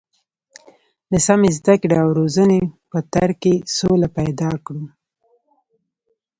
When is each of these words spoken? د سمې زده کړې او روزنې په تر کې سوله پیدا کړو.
د 1.11 1.13
سمې 1.27 1.49
زده 1.57 1.75
کړې 1.81 1.97
او 2.03 2.09
روزنې 2.19 2.61
په 2.91 2.99
تر 3.13 3.29
کې 3.41 3.53
سوله 3.77 4.07
پیدا 4.17 4.51
کړو. 4.65 4.83